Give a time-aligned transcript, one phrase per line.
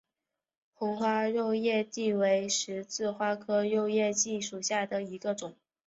[0.73, 5.53] 红花肉叶荠为十字花科肉叶荠属下的一个种。